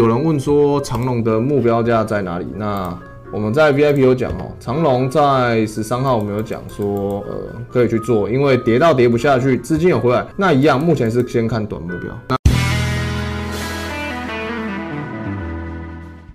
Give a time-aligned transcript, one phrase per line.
[0.00, 2.46] 有人问说长龙的目标价在哪里？
[2.56, 2.92] 那
[3.32, 7.36] 我们在 VIP 有讲哦，长龙在十三号我们有讲说，呃，
[7.70, 12.36] 可以去做，因为跌到跌不下去，资金有回来，那一样，目前是先看短目标。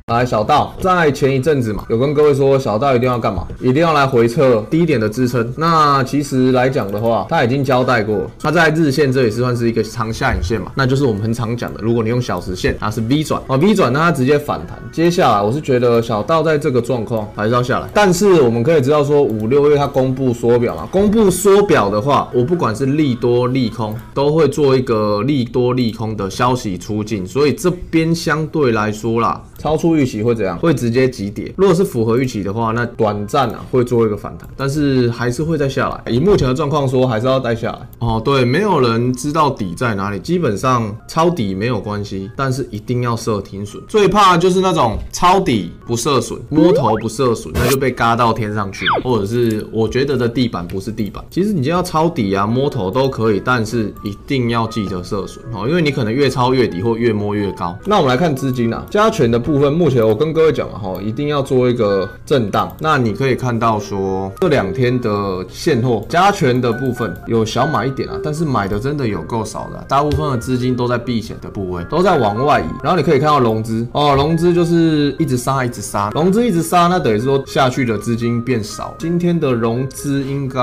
[0.09, 3.47] 来，小道在前一阵子嘛，有跟各位说，小道一定要干嘛？
[3.59, 5.53] 一定要来回测低点的支撑。
[5.55, 14.79] 那其实来讲的话，他已经交代过，他在日线这也是算是一个长下影线嘛，那就是我们很常讲的，如果你用小时线，它是 V 转啊，V 转那它直接反弹。
[14.91, 29.39] 接下来我是觉得小道在这个状况还是要下来，但是我们可以知道说五六月它公布缩表嘛，公布缩表的话，我不管是利多利空，都会做一个利多利空的消息出境，所以这边相对来说啦。
[29.59, 30.57] 超出预期会怎样？
[30.57, 31.53] 会直接急跌。
[31.57, 36.11] 如果是符合预期的话，那短暂啊会做一个反弹，但是还是会再下来。
[36.11, 37.89] 以目前的状况说，还是要待下来。
[37.99, 43.83] 哦，对，没有人知道底在哪里，基本上抄底没有关系，但是一定要设停损。
[43.87, 48.85] 最怕就是那种抄底不设损，摸头不设损，那就被嘎到天上去。
[49.03, 51.21] 或者是我觉得的地板不是地板。
[51.29, 57.77] 其实你就要抄底啊，摸头都可以，但是一定要记得设损哦，因为你可能越抄越底，或越摸越高。
[57.85, 59.39] 那我们来看资金啊，加权的。
[59.39, 62.75] 部分目前我跟各位讲了哈，一定要做一个震荡。
[62.79, 72.65] 那你可以看到说这两天的现货加权的部分有小买一点啊，但是买的真的有够少的，大部分的资金都在避险的部位，都在往外移。
[72.83, 78.93] 然后你可以看到融资哦，融资就是一直杀一直杀，融资一直杀，那等于说下去的资金变少。
[78.99, 80.59] 今天的融资应该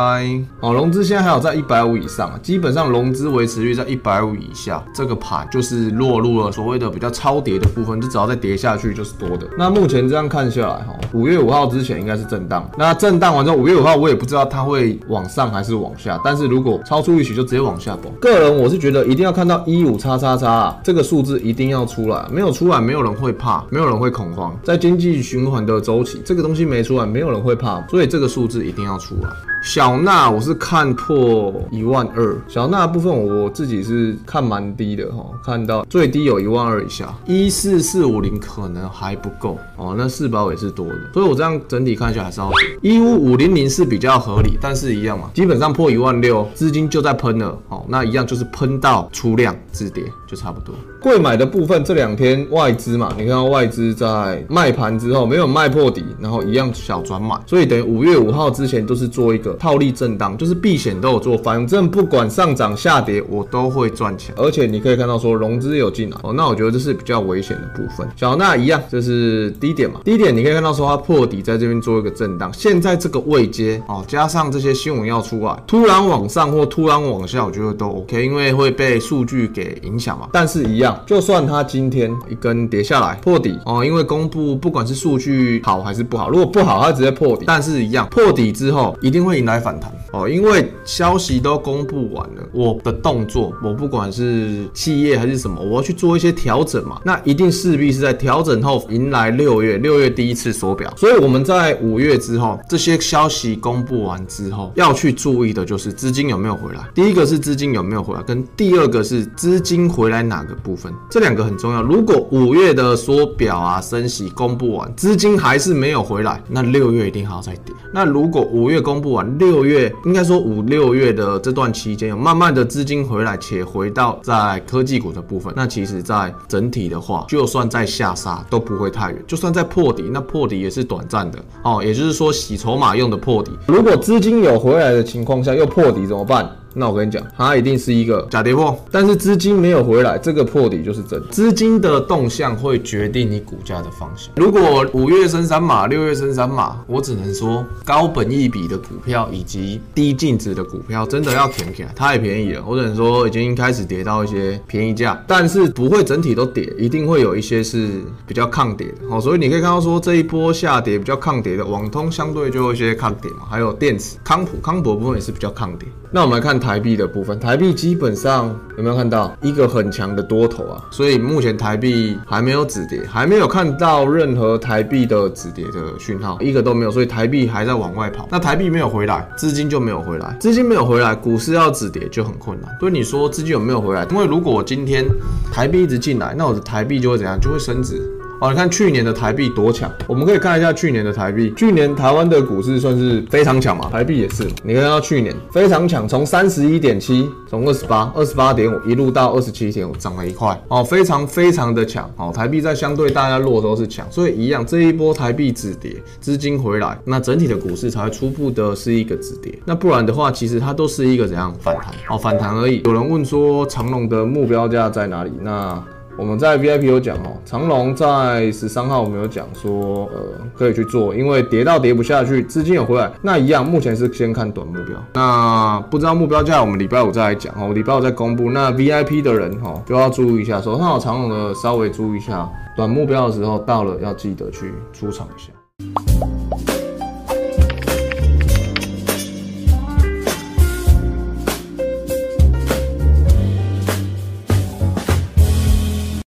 [0.60, 8.76] 哦，融资现在还有在一百五以上啊，基本上融资维持率在一百五以下，这个盘就是落入了所谓的比较超跌的部分，就只要再跌下。
[8.76, 9.46] 去就是多的。
[9.58, 12.68] 那目前这样看下来，哈，五月五号之前应该是震荡。
[12.78, 16.20] 那震荡完之后，五月五号我也不知道它会往上还是往下。
[16.24, 18.12] 但是如果超出预期，就直接往下崩。
[18.20, 24.56] 个人我是觉得一定要看到一五叉叉叉这个数字一定要出来，没有出来，没有人会怕，没有人会恐慌。
[24.62, 29.28] 在经济循环的周期，这个东西没出来，没有人会怕，所以这个数字一定要出来。
[29.66, 42.48] 小纳我是看破一万二，小纳部分我自己是看蛮低的哈，看到最低有一万二以下，一四四五零可能还不够哦，那四包也是多的，所以我这样整体看下来还是要
[42.80, 50.04] 一五五零零是比较合理，但是一样嘛，基本上破一万六，资金就在喷了哦，那一样就是喷到出量止跌。
[50.26, 50.74] 就差不多。
[51.00, 59.54] 贵买的部分这两天外资嘛，你看到外资在卖盘之后没有卖破底，然后一样小转买，所以等于五月五号之前都是做一个。
[59.54, 64.34] 套利震荡就是避险都有做，反正不管上涨下跌，我都会赚钱。
[64.36, 68.06] 而且你可以看到说融资有进来哦，那我觉得这是比较危险的部分。
[68.16, 70.00] 小纳一样，这是低点嘛？
[70.04, 80.28] 低点你可以看到说它破底在这边做一个震荡，现在这个位阶哦，加上这些新闻要出来，突然往上或突然往下，我觉得都 OK，因为会被数据给影响嘛。
[80.30, 89.46] 但是一样，就算它今天一根跌下来破底哦，因为公布不管是数据好还是不好，如果不好它直接破底，但是一样破底之后一定会迎。
[89.46, 106.80] 来反弹哦，因为消息都公布完了，我的动作，我不管是企业还是什么，我要去做一些调整嘛，那一定势必是在调整后迎来六月，六月第一次缩表，所以我们在五月之后，这些消息公布完之后，要去注意的就是资金有没有回来。
[106.92, 111.82] 第一个是资金有没有回来，跟第二个是资金回回来哪个部分，这两个很重要。
[111.82, 117.74] 如果五月的缩表啊升息公布完，资金还是没有回来，那六月一定还要再跌。
[117.92, 125.52] 那如果五月公布完，六月应该说五六月的这段期间，有慢慢的资金回来，且回到在科技股的部分。
[125.56, 129.20] 那其实，在整体的话，就算在下杀都不会太远。
[129.26, 131.82] 就算在破底，那破底也是短暂的哦。
[131.84, 133.50] 也就是说，洗筹码用的破底。
[133.66, 136.48] 如果资金有回来的情况下，又破底怎么办？
[136.78, 141.22] 那我跟你讲，它一定是一个假跌破，但是资金没有回来，这个破底就是真。
[141.30, 144.30] 资金的动向会决定你股价的方向。
[144.36, 152.62] 如果五月升三码，六月升三码，我只能说高本益比的股票以及低净值的股票真的要填起来，太便宜了。
[152.66, 159.08] 我只能说已经开始跌到一些便宜价，但是不会整体都跌，一定会有一些是比较抗跌的。
[159.08, 165.88] 好，所以你可以看到说这一波下跌比较抗跌的，网通相对就有一些抗跌嘛，还有电池、康普、康普部分也是比较抗跌。
[166.12, 170.82] 那我们来看台币的部分，台币基本上有没有看到一个很强的多头啊？
[170.90, 176.90] 所以目前台币还没有止跌，还没有看到任何台币的止跌的讯号，一个都没有。
[176.90, 182.68] 所以台币还在往外跑，那台币没有回来，资金就没有回来，资金没有回来，股市要止跌就很困难。
[182.80, 184.04] 所以你说资金有没有回来？
[184.10, 185.04] 因为如果我今天
[185.52, 187.38] 台币一直进来，那我的台币就会怎样？
[187.40, 188.02] 就会升值。
[188.40, 191.52] 哦，你看去年的台币多强，我们可以看一下去年的台币。
[191.56, 194.46] 去年台湾的股市算是非常强嘛，台币也是。
[194.62, 202.30] 你看到去年非常强，从三十一点七，从二十八、二十八点五一路到二十七点五，涨了一块哦，非常非常的强哦。
[202.34, 209.58] 台币在相对大家弱的时候是强，所以一样这一波台币止跌，资金回来，那整体的股市才会初步的是一个止跌。
[209.64, 212.82] 那不然的话，其实它都是一个怎样反弹哦，反弹而已。
[212.84, 215.32] 有人问说长隆的目标价在哪里？
[215.42, 215.82] 那
[216.18, 220.18] 我们在 VIP 有讲哦，长隆在十三号我们有讲说，呃，
[220.54, 224.96] 可以去做，因为跌到跌不下去，资金有回来，那一样，目前是先看短目标。
[225.12, 228.50] 那不知道目标价，我们礼拜五再来讲哦，礼拜五再公布。
[228.50, 235.48] 那 VIP 的人哈，就要注意一下，手上有长隆的稍微注意一下，短目标的时候到了要记得去出场一下。